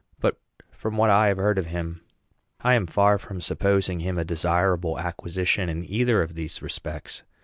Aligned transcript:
But 0.19 0.39
from 0.71 0.97
what 0.97 1.11
I 1.11 1.27
have 1.27 1.37
heard 1.37 1.59
of 1.59 1.67
him, 1.67 2.01
I 2.59 2.73
am 2.73 2.87
far 2.87 3.19
from 3.19 3.39
supposing 3.39 3.99
him 3.99 4.17
a 4.17 4.25
desirable 4.25 4.97
acquisition 4.97 5.69
in 5.69 5.85
either 5.87 6.23
of 6.23 6.33
these 6.33 6.59
respects. 6.59 7.21